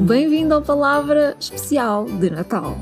Bem-vindo 0.00 0.54
ao 0.54 0.62
Palavra 0.62 1.36
Especial 1.38 2.06
de 2.06 2.30
Natal. 2.30 2.78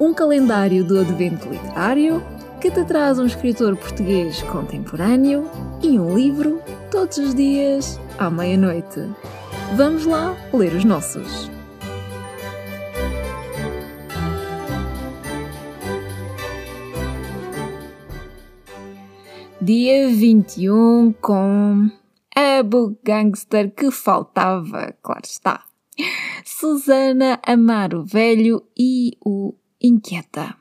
Um 0.00 0.12
calendário 0.12 0.82
do 0.82 0.98
Advento 0.98 1.48
Literário 1.48 2.20
que 2.60 2.70
te 2.70 2.84
traz 2.84 3.18
um 3.18 3.26
escritor 3.26 3.76
português 3.76 4.42
contemporâneo 4.42 5.48
e 5.82 5.98
um 5.98 6.14
livro 6.16 6.60
todos 6.90 7.18
os 7.18 7.34
dias 7.34 8.00
à 8.18 8.28
meia-noite. 8.28 9.08
Vamos 9.76 10.06
lá 10.06 10.36
ler 10.52 10.74
os 10.74 10.84
nossos. 10.84 11.59
Dia 19.62 20.08
21 20.08 21.12
com 21.20 21.90
a 22.34 22.62
book 22.62 22.98
gangster 23.04 23.70
que 23.70 23.90
faltava, 23.90 24.96
claro 25.02 25.20
está. 25.24 25.66
Susana 26.46 27.38
Amaro 27.46 28.02
Velho 28.02 28.66
e 28.74 29.18
o 29.22 29.54
Inquieta. 29.78 30.56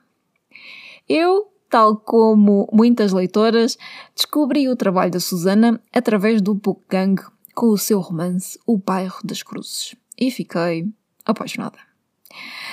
Eu, 1.07 1.47
tal 1.69 1.95
como 1.95 2.67
muitas 2.73 3.13
leitoras, 3.13 3.77
descobri 4.13 4.67
o 4.67 4.75
trabalho 4.75 5.11
da 5.11 5.21
Susana 5.21 5.81
através 5.93 6.41
do 6.41 6.53
Book 6.53 6.81
Gang 6.89 7.23
com 7.55 7.67
o 7.67 7.77
seu 7.77 8.01
romance 8.01 8.59
O 8.67 8.77
Bairro 8.77 9.21
das 9.23 9.41
Cruzes 9.41 9.95
e 10.17 10.29
fiquei 10.29 10.85
apaixonada. 11.25 11.79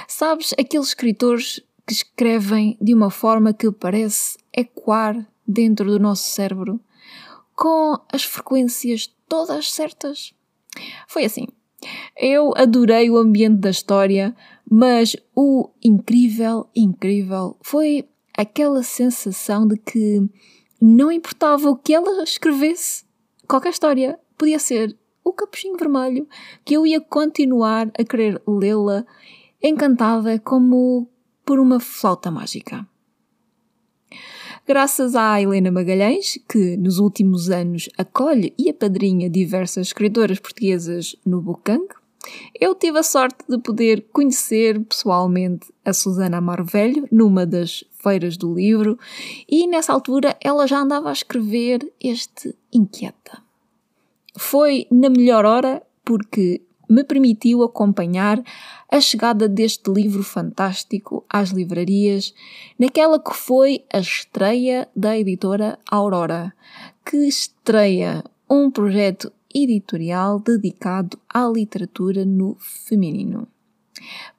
Sabes, 0.08 0.52
aqueles 0.58 0.88
escritores 0.88 1.62
que 1.86 1.92
escrevem 1.92 2.76
de 2.80 2.92
uma 2.92 3.10
forma 3.10 3.54
que 3.54 3.70
parece 3.70 4.36
ecoar 4.52 5.24
dentro 5.46 5.90
do 5.90 5.98
nosso 5.98 6.28
cérebro 6.30 6.80
com 7.54 7.98
as 8.12 8.24
frequências 8.24 9.14
todas 9.28 9.72
certas? 9.72 10.34
Foi 11.08 11.24
assim. 11.24 11.46
Eu 12.16 12.52
adorei 12.56 13.10
o 13.10 13.16
ambiente 13.16 13.58
da 13.58 13.70
história, 13.70 14.34
mas 14.68 15.16
o 15.34 15.70
incrível, 15.82 16.68
incrível 16.74 17.56
foi 17.62 18.08
aquela 18.36 18.82
sensação 18.82 19.66
de 19.66 19.76
que 19.78 20.28
não 20.80 21.10
importava 21.10 21.70
o 21.70 21.76
que 21.76 21.94
ela 21.94 22.22
escrevesse, 22.22 23.04
qualquer 23.48 23.70
história 23.70 24.18
podia 24.36 24.58
ser 24.58 24.96
o 25.24 25.32
Capuchinho 25.32 25.76
Vermelho, 25.76 26.28
que 26.64 26.74
eu 26.74 26.86
ia 26.86 27.00
continuar 27.00 27.90
a 27.98 28.04
querer 28.04 28.40
lê-la 28.46 29.04
encantada 29.62 30.38
como 30.38 31.10
por 31.44 31.58
uma 31.58 31.80
flauta 31.80 32.30
mágica. 32.30 32.86
Graças 34.68 35.14
à 35.14 35.40
Helena 35.40 35.70
Magalhães, 35.70 36.40
que 36.48 36.76
nos 36.76 36.98
últimos 36.98 37.50
anos 37.50 37.88
acolhe 37.96 38.52
e 38.58 38.68
apadrinha 38.68 39.30
diversas 39.30 39.86
escritoras 39.86 40.40
portuguesas 40.40 41.14
no 41.24 41.40
Bukang, 41.40 41.86
eu 42.58 42.74
tive 42.74 42.98
a 42.98 43.04
sorte 43.04 43.44
de 43.48 43.58
poder 43.58 44.06
conhecer 44.12 44.80
pessoalmente 44.80 45.72
a 45.84 45.92
Susana 45.92 46.38
Amaro 46.38 46.64
Velho 46.64 47.06
numa 47.12 47.46
das 47.46 47.84
feiras 48.02 48.36
do 48.36 48.52
livro 48.52 48.98
e 49.48 49.68
nessa 49.68 49.92
altura 49.92 50.36
ela 50.40 50.66
já 50.66 50.80
andava 50.80 51.10
a 51.10 51.12
escrever 51.12 51.88
este 52.02 52.52
Inquieta. 52.72 53.40
Foi 54.36 54.88
na 54.90 55.08
melhor 55.08 55.44
hora 55.44 55.80
porque 56.04 56.65
me 56.88 57.04
permitiu 57.04 57.62
acompanhar 57.62 58.42
a 58.90 59.00
chegada 59.00 59.48
deste 59.48 59.90
livro 59.90 60.22
fantástico 60.22 61.24
às 61.28 61.50
livrarias, 61.50 62.34
naquela 62.78 63.18
que 63.18 63.34
foi 63.34 63.84
a 63.92 63.98
estreia 63.98 64.88
da 64.94 65.18
editora 65.18 65.78
Aurora, 65.90 66.52
que 67.04 67.16
estreia 67.16 68.24
um 68.48 68.70
projeto 68.70 69.32
editorial 69.54 70.38
dedicado 70.38 71.18
à 71.28 71.46
literatura 71.46 72.24
no 72.24 72.56
feminino. 72.58 73.48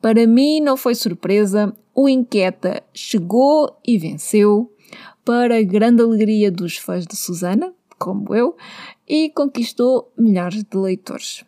Para 0.02 0.25
mim 0.28 0.62
não 0.62 0.78
foi 0.78 0.96
surpresa, 0.96 1.75
o 1.94 2.07
Inquieta 2.07 2.84
chegou 2.94 3.75
e 3.86 3.97
venceu, 3.97 4.72
para 5.25 5.57
a 5.57 5.63
grande 5.63 6.02
alegria 6.02 6.50
dos 6.50 6.78
fãs 6.78 7.06
de 7.06 7.18
Susana, 7.18 7.74
como 8.00 8.34
eu, 8.34 8.56
e 9.06 9.30
conquistou 9.30 10.09
milhares 10.18 10.63
de 10.63 10.78
leitores. 10.78 11.44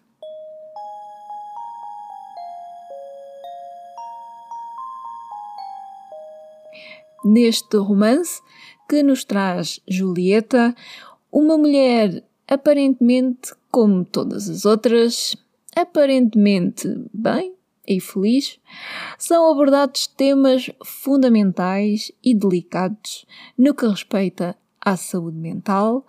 Neste 7.24 7.78
romance 7.78 8.42
que 8.88 9.04
nos 9.04 9.24
traz 9.24 9.80
Julieta, 9.88 10.76
uma 11.32 11.58
mulher 11.58 12.24
aparentemente 12.48 13.54
como 13.70 14.04
todas 14.04 14.50
as 14.50 14.66
outras, 14.66 15.36
aparentemente 15.76 16.88
bem 17.14 17.54
e 17.88 18.00
feliz, 18.00 18.60
são 19.18 19.52
abordados 19.52 20.08
temas 20.08 20.70
fundamentais 20.84 22.12
e 22.24 22.34
delicados 22.34 23.26
no 23.58 23.74
que 23.74 23.86
respeita 23.88 24.56
à 24.82 24.96
saúde 24.96 25.38
mental, 25.38 26.06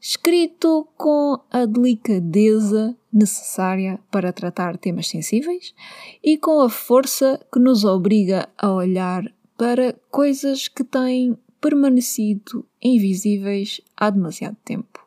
escrito 0.00 0.88
com 0.96 1.40
a 1.50 1.66
delicadeza 1.66 2.96
necessária 3.12 3.98
para 4.10 4.32
tratar 4.32 4.76
temas 4.78 5.08
sensíveis 5.08 5.74
e 6.22 6.38
com 6.38 6.60
a 6.60 6.70
força 6.70 7.44
que 7.52 7.58
nos 7.58 7.84
obriga 7.84 8.48
a 8.56 8.72
olhar 8.72 9.24
para 9.60 9.92
coisas 10.10 10.68
que 10.68 10.82
têm 10.82 11.36
permanecido 11.60 12.64
invisíveis 12.82 13.82
há 13.94 14.08
demasiado 14.08 14.56
tempo, 14.64 15.06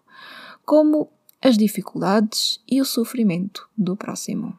como 0.63 1.09
as 1.41 1.57
dificuldades 1.57 2.61
e 2.69 2.79
o 2.79 2.85
sofrimento 2.85 3.67
do 3.75 3.97
próximo. 3.97 4.55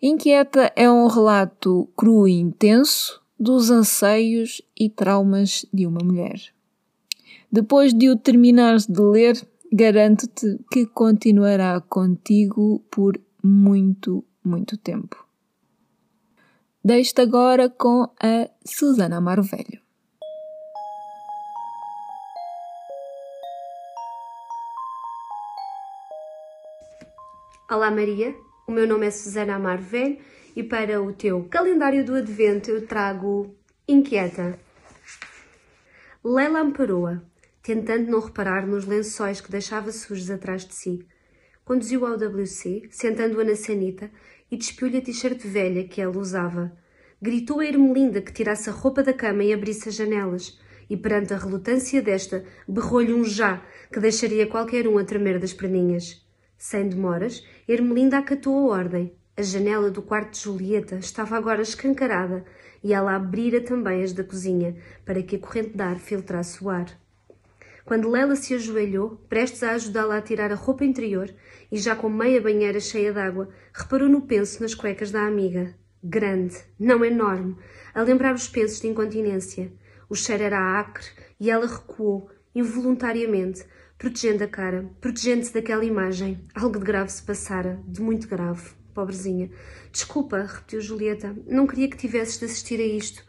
Inquieta 0.00 0.72
é 0.74 0.90
um 0.90 1.08
relato 1.08 1.86
cru 1.94 2.26
e 2.26 2.32
intenso 2.32 3.20
dos 3.38 3.70
anseios 3.70 4.62
e 4.74 4.88
traumas 4.88 5.66
de 5.70 5.86
uma 5.86 6.00
mulher. 6.02 6.40
Depois 7.52 7.92
de 7.92 8.08
o 8.08 8.16
terminares 8.16 8.86
de 8.86 8.98
ler, 8.98 9.46
garanto-te 9.70 10.58
que 10.72 10.86
continuará 10.86 11.82
contigo 11.82 12.82
por 12.90 13.20
muito, 13.42 14.24
muito 14.42 14.78
tempo. 14.78 15.22
Deixo-te 16.86 17.22
agora 17.22 17.70
com 17.70 18.02
a 18.22 18.46
Susana 18.62 19.16
Amaro 19.16 19.42
Velho. 19.42 19.80
Olá 27.70 27.90
Maria, 27.90 28.36
o 28.68 28.70
meu 28.70 28.86
nome 28.86 29.06
é 29.06 29.10
Susana 29.10 29.54
Amaro 29.54 29.80
Velho 29.80 30.18
e 30.54 30.62
para 30.62 31.00
o 31.00 31.14
teu 31.14 31.48
calendário 31.48 32.04
do 32.04 32.16
Advento 32.16 32.70
eu 32.70 32.86
trago 32.86 33.56
Inquieta. 33.88 34.58
Leila 36.22 36.60
amparou-a, 36.60 37.22
tentando 37.62 38.10
não 38.10 38.20
reparar 38.20 38.66
nos 38.66 38.84
lençóis 38.84 39.40
que 39.40 39.50
deixava 39.50 39.90
sujos 39.90 40.30
atrás 40.30 40.66
de 40.66 40.74
si. 40.74 41.06
Conduziu 41.64 42.04
ao 42.04 42.18
WC, 42.18 42.88
sentando-a 42.90 43.42
na 43.42 43.56
sanita 43.56 44.10
e 44.50 44.56
despiu-lhe 44.56 44.98
a 44.98 45.02
t-shirt 45.02 45.40
velha 45.46 45.84
que 45.84 46.00
ela 46.00 46.18
usava. 46.18 46.72
Gritou 47.20 47.60
a 47.60 47.66
Ermelinda 47.66 48.20
que 48.20 48.32
tirasse 48.32 48.68
a 48.68 48.72
roupa 48.72 49.02
da 49.02 49.12
cama 49.12 49.42
e 49.44 49.52
abrisse 49.52 49.88
as 49.88 49.94
janelas. 49.94 50.60
E 50.88 50.96
perante 50.96 51.32
a 51.32 51.38
relutância 51.38 52.02
desta, 52.02 52.44
berrou-lhe 52.68 53.14
um 53.14 53.24
já 53.24 53.62
que 53.90 53.98
deixaria 53.98 54.46
qualquer 54.46 54.86
um 54.86 54.98
a 54.98 55.04
tremer 55.04 55.38
das 55.38 55.54
perninhas. 55.54 56.22
Sem 56.58 56.88
demoras, 56.88 57.46
Ermelinda 57.66 58.18
acatou 58.18 58.72
a 58.72 58.76
ordem. 58.76 59.14
A 59.36 59.42
janela 59.42 59.90
do 59.90 60.02
quarto 60.02 60.32
de 60.32 60.40
Julieta 60.40 60.96
estava 60.96 61.36
agora 61.36 61.62
escancarada 61.62 62.44
e 62.82 62.92
ela 62.92 63.16
abrira 63.16 63.60
também 63.60 64.02
as 64.02 64.12
da 64.12 64.22
cozinha, 64.22 64.76
para 65.04 65.22
que 65.22 65.36
a 65.36 65.38
corrente 65.38 65.76
de 65.76 65.82
ar 65.82 65.98
filtrasse 65.98 66.62
o 66.62 66.68
ar. 66.68 66.86
Quando 67.84 68.08
Lela 68.08 68.34
se 68.34 68.54
ajoelhou, 68.54 69.22
prestes 69.28 69.62
a 69.62 69.72
ajudá-la 69.72 70.16
a 70.16 70.22
tirar 70.22 70.50
a 70.50 70.54
roupa 70.54 70.84
interior, 70.84 71.30
e 71.70 71.76
já 71.76 71.94
com 71.94 72.08
meia 72.08 72.40
banheira 72.40 72.80
cheia 72.80 73.12
d'água, 73.12 73.50
reparou 73.74 74.08
no 74.08 74.22
penso 74.22 74.62
nas 74.62 74.74
cuecas 74.74 75.10
da 75.10 75.26
amiga. 75.26 75.74
Grande, 76.02 76.56
não 76.78 77.04
enorme, 77.04 77.56
a 77.94 78.02
lembrar 78.02 78.34
os 78.34 78.48
pensos 78.48 78.80
de 78.80 78.88
incontinência. 78.88 79.72
O 80.08 80.14
cheiro 80.14 80.44
era 80.44 80.80
acre 80.80 81.04
e 81.38 81.50
ela 81.50 81.66
recuou, 81.66 82.30
involuntariamente, 82.54 83.64
protegendo 83.98 84.44
a 84.44 84.48
cara, 84.48 84.90
protegendo-se 85.00 85.52
daquela 85.52 85.84
imagem. 85.84 86.42
Algo 86.54 86.78
de 86.78 86.84
grave 86.84 87.10
se 87.10 87.22
passara, 87.22 87.80
de 87.86 88.00
muito 88.00 88.28
grave. 88.28 88.70
Pobrezinha. 88.94 89.50
Desculpa, 89.90 90.42
repetiu 90.42 90.80
Julieta. 90.80 91.36
Não 91.46 91.66
queria 91.66 91.90
que 91.90 91.96
tivesses 91.96 92.38
de 92.38 92.44
assistir 92.44 92.80
a 92.80 92.86
isto. 92.86 93.24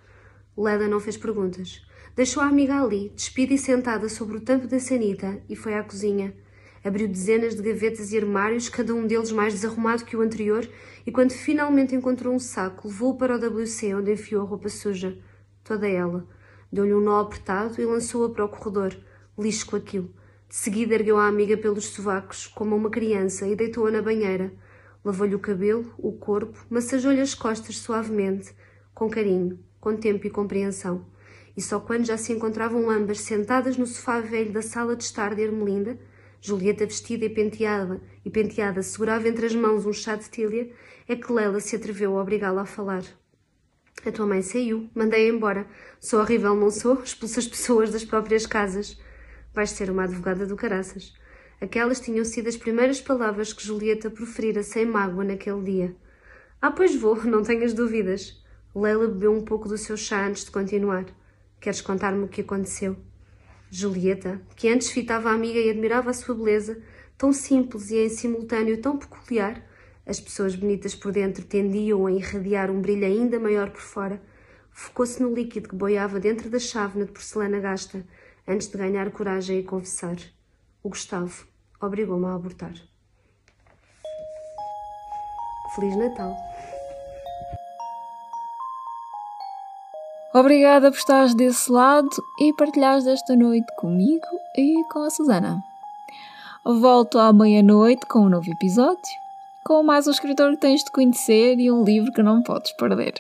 Leda 0.57 0.87
não 0.87 0.99
fez 0.99 1.17
perguntas. 1.17 1.85
Deixou 2.15 2.41
a 2.41 2.47
amiga 2.47 2.81
ali, 2.81 3.11
despida 3.13 3.53
e 3.53 3.57
sentada 3.57 4.07
sobre 4.07 4.37
o 4.37 4.41
tampo 4.41 4.67
da 4.67 4.79
sanita, 4.79 5.41
e 5.49 5.55
foi 5.55 5.73
à 5.73 5.83
cozinha. 5.83 6.33
Abriu 6.81 7.07
dezenas 7.07 7.55
de 7.55 7.61
gavetas 7.61 8.13
e 8.13 8.17
armários, 8.17 8.69
cada 8.69 8.93
um 8.93 9.05
deles 9.05 9.31
mais 9.31 9.53
desarrumado 9.53 10.05
que 10.05 10.15
o 10.15 10.21
anterior, 10.21 10.65
e 11.05 11.11
quando 11.11 11.31
finalmente 11.31 11.93
encontrou 11.93 12.33
um 12.33 12.39
saco, 12.39 12.87
levou-o 12.87 13.17
para 13.17 13.35
o 13.35 13.59
WC, 13.59 13.95
onde 13.95 14.13
enfiou 14.13 14.43
a 14.43 14.45
roupa 14.45 14.69
suja. 14.69 15.17
Toda 15.63 15.89
ela. 15.89 16.25
Deu-lhe 16.71 16.93
um 16.93 17.01
nó 17.01 17.19
apertado 17.19 17.81
e 17.81 17.85
lançou-a 17.85 18.29
para 18.29 18.45
o 18.45 18.49
corredor. 18.49 18.95
Lixo 19.37 19.65
com 19.65 19.75
aquilo. 19.75 20.13
De 20.47 20.55
seguida 20.55 20.93
ergueu 20.93 21.17
a 21.17 21.27
amiga 21.27 21.57
pelos 21.57 21.87
sovacos, 21.87 22.47
como 22.47 22.75
uma 22.75 22.89
criança, 22.89 23.45
e 23.45 23.55
deitou-a 23.55 23.91
na 23.91 24.01
banheira. 24.01 24.53
Lavou-lhe 25.03 25.35
o 25.35 25.39
cabelo, 25.39 25.93
o 25.97 26.13
corpo, 26.13 26.65
massageou-lhe 26.69 27.19
as 27.19 27.35
costas 27.35 27.77
suavemente, 27.77 28.55
com 28.93 29.09
carinho, 29.09 29.59
com 29.85 29.95
tempo 29.95 30.25
e 30.25 30.31
compreensão. 30.31 31.05
E 31.55 31.61
só 31.61 31.79
quando 31.79 32.07
já 32.07 32.17
se 32.17 32.33
encontravam 32.33 32.89
ambas 32.89 33.19
sentadas 33.19 33.77
no 33.77 33.85
sofá 33.85 34.19
velho 34.19 34.51
da 34.51 34.63
sala 34.63 34.95
de 34.95 35.03
estar 35.03 35.35
de 35.35 35.43
Ermelinda, 35.43 35.99
Julieta 36.41 36.87
vestida 36.87 37.25
e 37.25 37.29
penteada, 37.29 38.01
e 38.25 38.31
penteada 38.31 38.81
segurava 38.81 39.29
entre 39.29 39.45
as 39.45 39.53
mãos 39.53 39.85
um 39.85 39.93
chá 39.93 40.15
de 40.15 40.27
tília, 40.27 40.71
é 41.07 41.15
que 41.15 41.31
Lela 41.31 41.59
se 41.59 41.75
atreveu 41.75 42.17
a 42.17 42.21
obrigá-la 42.23 42.63
a 42.63 42.65
falar. 42.65 43.03
A 44.03 44.11
tua 44.11 44.25
mãe 44.25 44.41
saiu, 44.41 44.89
mandei-a 44.95 45.29
embora. 45.29 45.67
Sou 45.99 46.19
horrível, 46.19 46.55
não 46.55 46.71
sou? 46.71 47.03
Expulso 47.03 47.37
as 47.37 47.47
pessoas 47.47 47.91
das 47.91 48.03
próprias 48.03 48.47
casas. 48.47 48.99
Vais 49.53 49.69
ser 49.69 49.91
uma 49.91 50.05
advogada 50.05 50.47
do 50.47 50.55
caraças. 50.55 51.13
Aquelas 51.61 51.99
tinham 51.99 52.25
sido 52.25 52.49
as 52.49 52.57
primeiras 52.57 52.99
palavras 52.99 53.53
que 53.53 53.63
Julieta 53.63 54.09
proferira 54.09 54.63
sem 54.63 54.83
mágoa 54.83 55.23
naquele 55.23 55.61
dia. 55.61 55.95
Ah, 56.59 56.71
pois 56.71 56.95
vou, 56.95 57.21
não 57.25 57.43
tenhas 57.43 57.71
dúvidas. 57.71 58.43
Leila 58.75 59.07
bebeu 59.07 59.31
um 59.31 59.41
pouco 59.41 59.69
do 59.69 59.77
seu 59.77 59.95
chá 59.95 60.27
antes 60.27 60.43
de 60.43 60.51
continuar. 60.51 61.05
Queres 61.61 61.79
contar-me 61.79 62.25
o 62.25 62.27
que 62.27 62.41
aconteceu? 62.41 62.97
Julieta, 63.71 64.41
que 64.53 64.67
antes 64.67 64.89
fitava 64.89 65.29
a 65.29 65.33
amiga 65.33 65.57
e 65.57 65.69
admirava 65.69 66.09
a 66.09 66.13
sua 66.13 66.35
beleza, 66.35 66.83
tão 67.17 67.31
simples 67.31 67.89
e 67.89 67.97
em 67.97 68.09
simultâneo 68.09 68.81
tão 68.81 68.97
peculiar, 68.97 69.65
as 70.05 70.19
pessoas 70.19 70.55
bonitas 70.55 70.93
por 70.93 71.13
dentro 71.13 71.45
tendiam 71.45 72.05
a 72.05 72.11
irradiar 72.11 72.69
um 72.69 72.81
brilho 72.81 73.05
ainda 73.05 73.39
maior 73.39 73.71
por 73.71 73.81
fora, 73.81 74.21
focou-se 74.71 75.23
no 75.23 75.33
líquido 75.33 75.69
que 75.69 75.75
boiava 75.75 76.19
dentro 76.19 76.49
da 76.49 76.59
chávena 76.59 77.05
de 77.05 77.13
porcelana 77.13 77.59
gasta, 77.59 78.05
antes 78.45 78.67
de 78.67 78.77
ganhar 78.77 79.09
coragem 79.11 79.59
e 79.59 79.63
confessar. 79.63 80.17
O 80.83 80.89
Gustavo 80.89 81.47
obrigou-me 81.81 82.25
a 82.25 82.35
abortar. 82.35 82.73
Feliz 85.75 85.95
Natal! 85.95 86.54
Obrigada 90.35 90.91
por 90.91 90.97
estares 90.97 91.33
desse 91.33 91.71
lado 91.71 92.09
e 92.37 92.51
partilhares 92.51 93.07
esta 93.07 93.37
noite 93.37 93.73
comigo 93.77 94.27
e 94.57 94.83
com 94.91 94.99
a 95.03 95.09
Susana. 95.09 95.63
Volto 96.65 97.17
à 97.17 97.31
meia-noite 97.31 98.05
com 98.05 98.25
um 98.25 98.29
novo 98.29 98.51
episódio, 98.51 98.99
com 99.63 99.81
mais 99.81 100.07
um 100.07 100.11
escritor 100.11 100.51
que 100.51 100.57
tens 100.57 100.83
de 100.83 100.91
conhecer 100.91 101.57
e 101.57 101.71
um 101.71 101.85
livro 101.85 102.11
que 102.11 102.21
não 102.21 102.43
podes 102.43 102.73
perder. 102.73 103.13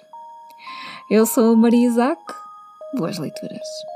Eu 1.09 1.25
sou 1.25 1.53
a 1.53 1.55
Maria 1.55 1.87
Isaac. 1.87 2.21
Boas 2.97 3.17
leituras. 3.17 3.94